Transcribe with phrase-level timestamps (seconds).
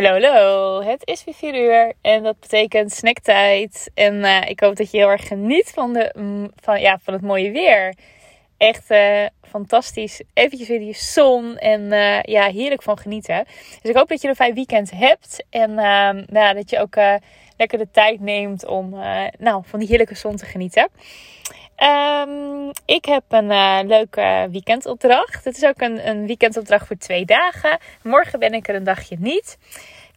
[0.00, 0.82] Hallo, hallo.
[0.82, 3.90] Het is weer 4 uur en dat betekent snacktijd.
[3.94, 6.12] En uh, ik hoop dat je heel erg geniet van, de,
[6.60, 7.94] van, ja, van het mooie weer.
[8.56, 10.22] Echt uh, fantastisch.
[10.34, 13.44] Eventjes weer die zon en uh, ja, heerlijk van genieten.
[13.80, 15.44] Dus ik hoop dat je een fijn weekend hebt.
[15.50, 15.74] En
[16.26, 16.96] nou, dat je ook
[17.56, 18.90] lekker de tijd neemt om
[19.38, 20.88] nou, van die heerlijke zon te genieten.
[21.82, 25.44] Um, ik heb een uh, leuke weekendopdracht.
[25.44, 27.78] Het is ook een, een weekendopdracht voor twee dagen.
[28.02, 29.58] Morgen ben ik er een dagje niet.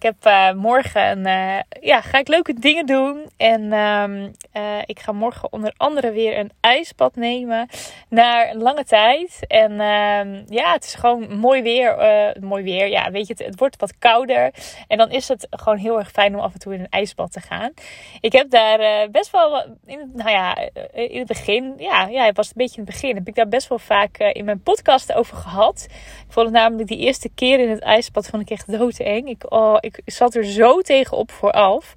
[0.04, 3.30] Ik heb uh, morgen uh, ja, ga ik leuke dingen doen.
[3.38, 7.68] En um, uh, ik ga morgen onder andere weer een ijsbad nemen.
[8.10, 9.40] Naar een lange tijd.
[9.48, 11.96] En um, ja, het is gewoon mooi weer.
[12.40, 12.88] mooi weer.
[12.88, 14.54] Ja, weet je, het, het, wordt wat kouder.
[14.88, 17.32] En dan is het gewoon heel erg fijn om af en toe in een ijsbad
[17.32, 17.74] te gaan.
[18.20, 20.58] Ik heb daar best wel, in, nou ja,
[20.94, 21.74] in het begin.
[21.78, 23.16] Ja, ja, het was een beetje in het begin.
[23.16, 25.86] Heb ik daar best wel vaak in mijn podcast over gehad.
[26.28, 29.30] Ik vond het namelijk die eerste keer in het ijsbad vond ik echt doodeng.
[29.30, 31.96] Ik, oh, ik ik zat er zo tegenop vooraf.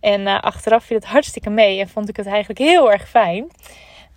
[0.00, 3.50] En uh, achteraf viel het hartstikke mee en vond ik het eigenlijk heel erg fijn.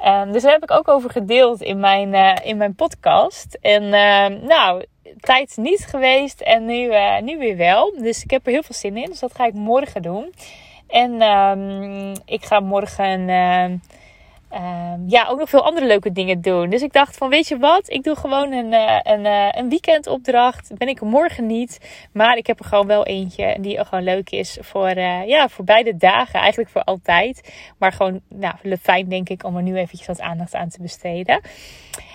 [0.06, 3.58] Um, dus daar heb ik ook over gedeeld in mijn, uh, in mijn podcast.
[3.62, 4.86] En uh, nou,
[5.20, 7.94] tijd niet geweest en nu, uh, nu weer wel.
[7.98, 9.06] Dus ik heb er heel veel zin in.
[9.06, 10.34] Dus dat ga ik morgen doen.
[10.88, 13.30] En um, ik ga morgen
[14.54, 16.70] Ehm, ja, ook nog veel andere leuke dingen doen.
[16.70, 17.90] Dus ik dacht van, weet je wat?
[17.90, 20.78] Ik doe gewoon een, uh, een, uh, een weekendopdracht.
[20.78, 21.80] Ben ik morgen niet.
[22.12, 25.66] Maar ik heb er gewoon wel eentje die gewoon leuk is voor, uh, ja, voor
[25.66, 26.40] beide dagen.
[26.40, 27.54] Eigenlijk voor altijd.
[27.78, 31.42] Maar gewoon nou, fijn denk ik om er nu eventjes wat aandacht aan te besteden.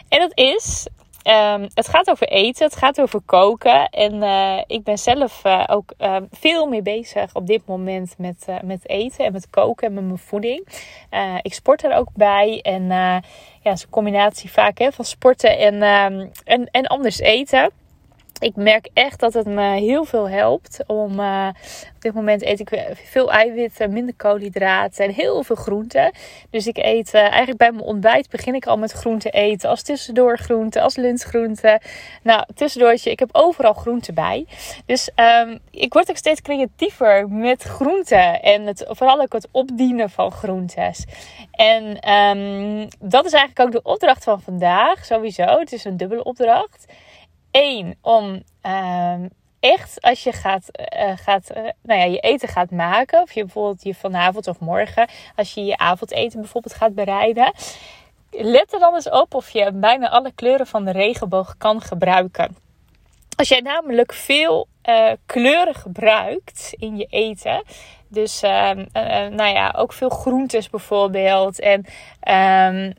[0.08, 0.88] En dat is
[1.24, 3.88] Um, het gaat over eten, het gaat over koken.
[3.88, 8.46] En uh, ik ben zelf uh, ook uh, veel meer bezig op dit moment met,
[8.64, 10.68] met eten en met koken en met mijn voeding.
[11.42, 12.60] ik sport er ook bij.
[12.62, 13.22] En ja,
[13.62, 15.82] het is een combinatie vaak hè, van sporten en,
[16.44, 17.70] en, en anders eten
[18.38, 20.84] ik merk echt dat het me heel veel helpt.
[20.86, 21.48] Om, uh,
[21.94, 26.12] op dit moment eet ik veel eiwitten, minder koolhydraten en heel veel groenten.
[26.50, 29.70] Dus ik eet uh, eigenlijk bij mijn ontbijt begin ik al met groenten eten.
[29.70, 31.80] Als tussendoor groenten, als lunchgroenten.
[32.22, 34.46] Nou, tussendoortje, ik heb overal groenten bij.
[34.86, 38.42] Dus um, ik word ook steeds creatiever met groenten.
[38.42, 41.04] En het, vooral ook het opdienen van groentes.
[41.50, 45.04] En um, dat is eigenlijk ook de opdracht van vandaag.
[45.04, 46.86] Sowieso, het is een dubbele opdracht.
[47.50, 52.70] Eén, om um, echt als je gaat, uh, gaat uh, nou ja, je eten gaat
[52.70, 53.22] maken.
[53.22, 57.52] Of je bijvoorbeeld je vanavond of morgen, als je je avondeten bijvoorbeeld gaat bereiden.
[58.30, 62.56] Let er dan eens op of je bijna alle kleuren van de regenboog kan gebruiken.
[63.36, 64.68] Als jij namelijk veel
[65.26, 67.62] kleuren gebruikt in je eten.
[68.08, 68.82] Dus uh, uh,
[69.26, 71.60] nou ja, ook veel groentes bijvoorbeeld.
[71.60, 72.94] En um,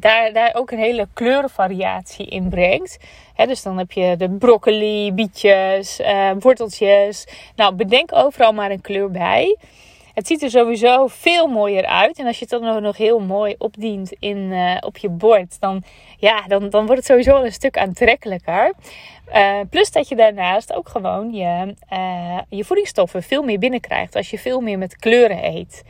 [0.00, 2.98] daar, daar ook een hele kleurenvariatie in brengt.
[3.46, 6.00] Dus dan heb je de broccoli, bietjes,
[6.38, 7.26] worteltjes.
[7.56, 9.56] Nou, bedenk overal maar een kleur bij.
[10.14, 12.18] Het ziet er sowieso veel mooier uit.
[12.18, 15.82] En als je het dan nog heel mooi opdient in, uh, op je bord, dan,
[16.18, 18.72] ja, dan, dan wordt het sowieso een stuk aantrekkelijker.
[19.34, 24.30] Uh, plus dat je daarnaast ook gewoon je, uh, je voedingsstoffen veel meer binnenkrijgt als
[24.30, 25.82] je veel meer met kleuren eet.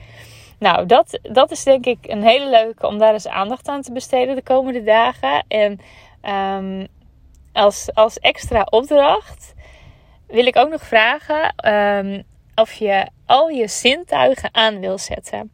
[0.59, 3.93] Nou, dat, dat is denk ik een hele leuke om daar eens aandacht aan te
[3.93, 5.45] besteden de komende dagen.
[5.49, 5.81] En
[6.57, 6.87] um,
[7.53, 9.55] als, als extra opdracht
[10.27, 15.51] wil ik ook nog vragen um, of je al je zintuigen aan wil zetten.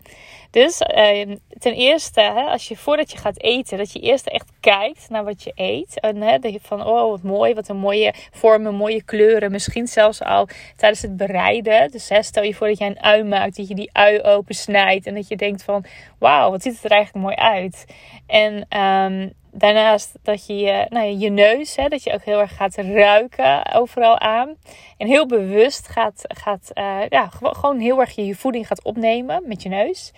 [0.51, 4.53] Dus uh, ten eerste, hè, als je voordat je gaat eten, dat je eerst echt
[4.61, 6.01] kijkt naar wat je eet.
[6.01, 9.51] En hè, je van, oh wat mooi, wat een mooie vormen, mooie kleuren.
[9.51, 11.91] Misschien zelfs al tijdens het bereiden.
[11.91, 15.07] Dus stel je voor dat jij een ui maakt, dat je die ui open snijdt.
[15.07, 15.85] En dat je denkt van,
[16.19, 17.85] wauw, wat ziet het er eigenlijk mooi uit.
[18.27, 22.57] En um, Daarnaast dat je je, nou, je neus, hè, dat je ook heel erg
[22.57, 24.57] gaat ruiken overal aan.
[24.97, 29.63] En heel bewust gaat, gaat uh, ja, gewoon heel erg je voeding gaat opnemen met
[29.63, 30.13] je neus.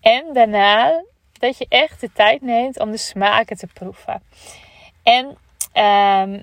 [0.00, 4.22] En daarna dat je echt de tijd neemt om de smaken te proeven.
[5.02, 5.36] En
[6.24, 6.42] um,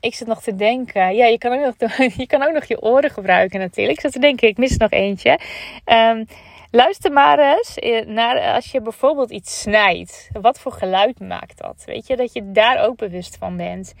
[0.00, 1.14] ik zit nog te denken.
[1.14, 3.96] Ja, je kan ook nog, je, kan ook nog je oren gebruiken natuurlijk.
[3.96, 5.38] Ik zit te denken, ik mis nog eentje.
[5.84, 6.26] Um,
[6.74, 7.76] Luister maar eens
[8.06, 10.28] naar als je bijvoorbeeld iets snijdt.
[10.40, 11.82] Wat voor geluid maakt dat?
[11.86, 13.94] Weet je, dat je daar ook bewust van bent.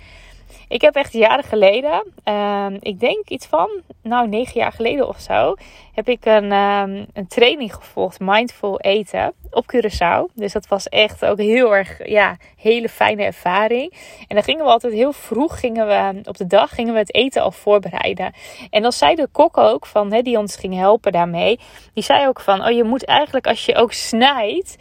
[0.68, 3.70] Ik heb echt jaren geleden, um, ik denk iets van,
[4.02, 5.54] nou negen jaar geleden of zo,
[5.94, 10.34] heb ik een, um, een training gevolgd, mindful eten, op Curaçao.
[10.34, 13.92] Dus dat was echt ook heel erg, ja, hele fijne ervaring.
[14.28, 17.14] En dan gingen we altijd heel vroeg, gingen we, op de dag gingen we het
[17.14, 18.32] eten al voorbereiden.
[18.70, 21.58] En dan zei de kok ook van, hè, die ons ging helpen daarmee,
[21.94, 24.76] die zei ook van, oh je moet eigenlijk als je ook snijdt,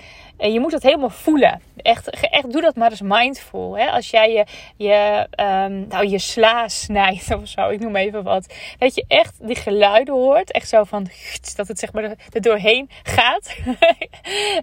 [0.50, 1.62] je moet het helemaal voelen.
[1.76, 3.78] Echt, echt doe dat maar eens mindful.
[3.78, 3.90] Hè?
[3.90, 4.46] Als jij
[4.78, 8.54] je, um, nou, je sla snijdt of zo, ik noem even wat.
[8.78, 10.52] Dat je echt die geluiden hoort.
[10.52, 11.08] Echt zo van,
[11.56, 13.56] dat het zeg maar er doorheen gaat.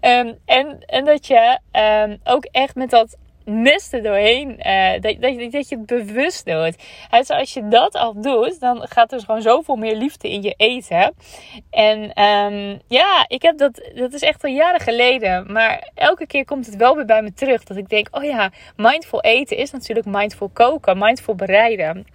[0.01, 3.17] um, en, en dat je um, ook echt met dat
[3.49, 4.61] mist er doorheen.
[4.67, 6.77] Uh, dat, dat, dat, je het bewust doet.
[7.11, 10.55] Dus als je dat al doet, dan gaat er gewoon zoveel meer liefde in je
[10.57, 11.15] eten.
[11.71, 15.53] En um, ja, ik heb dat, dat is echt al jaren geleden.
[15.53, 17.65] Maar elke keer komt het wel weer bij me terug.
[17.65, 22.07] Dat ik denk, oh ja, mindful eten is natuurlijk mindful koken, mindful bereiden.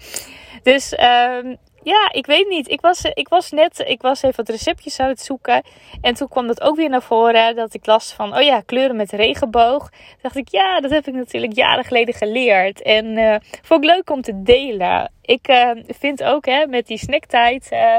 [0.64, 2.70] Dus um, ja, ik weet niet.
[2.70, 5.64] Ik was, ik was net, ik was even wat receptjes aan het zoeken.
[6.02, 7.56] En toen kwam dat ook weer naar voren.
[7.56, 9.90] Dat ik las van, oh ja, kleuren met regenboog.
[9.90, 12.82] Toen dacht ik, ja, dat heb ik natuurlijk jaren geleden geleerd.
[12.82, 15.12] En uh, vond ik leuk om te delen.
[15.22, 17.70] Ik uh, vind ook hè, met die snacktijd...
[17.72, 17.96] Uh,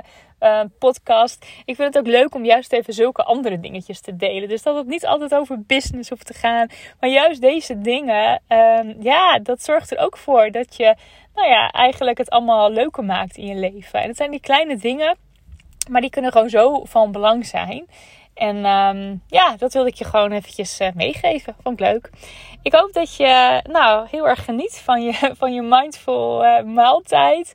[0.78, 1.46] podcast.
[1.64, 4.48] Ik vind het ook leuk om juist even zulke andere dingetjes te delen.
[4.48, 6.68] Dus dat het niet altijd over business hoeft te gaan.
[7.00, 10.94] Maar juist deze dingen, um, ja, dat zorgt er ook voor dat je,
[11.34, 14.02] nou ja, eigenlijk het allemaal leuker maakt in je leven.
[14.02, 15.16] En het zijn die kleine dingen,
[15.90, 17.86] maar die kunnen gewoon zo van belang zijn.
[18.34, 21.56] En um, ja, dat wilde ik je gewoon eventjes uh, meegeven.
[21.62, 22.10] Vond ik leuk.
[22.62, 27.52] Ik hoop dat je nou, heel erg geniet van je, van je mindful uh, maaltijd.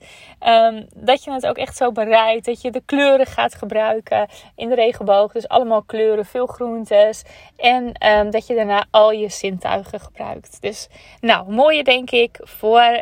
[0.47, 2.45] Um, dat je het ook echt zo bereidt.
[2.45, 5.31] Dat je de kleuren gaat gebruiken in de regenboog.
[5.31, 7.23] Dus allemaal kleuren, veel groentes.
[7.57, 10.61] En um, dat je daarna al je zintuigen gebruikt.
[10.61, 10.87] Dus
[11.19, 13.01] nou, mooie denk ik voor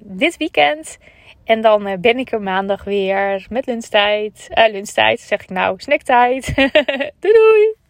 [0.00, 0.98] dit weekend.
[1.44, 4.48] En dan uh, ben ik er maandag weer met lunchtijd.
[4.50, 6.54] Uh, lunchtijd zeg ik nou, snacktijd.
[7.20, 7.83] doei doei!